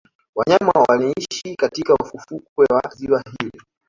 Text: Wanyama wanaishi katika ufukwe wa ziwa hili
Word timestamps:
Wanyama 0.35 0.83
wanaishi 0.89 1.55
katika 1.55 1.93
ufukwe 1.93 2.65
wa 2.69 2.91
ziwa 2.95 3.23
hili 3.31 3.59